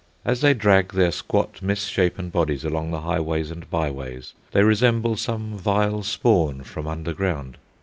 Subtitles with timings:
[0.25, 5.51] As they drag their squat, misshapen bodies along the highways and byways, they resemble some
[5.55, 7.59] vile spawn from underground.